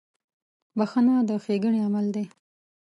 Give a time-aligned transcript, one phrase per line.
[0.77, 2.25] •بخښنه د ښېګڼې عمل دی.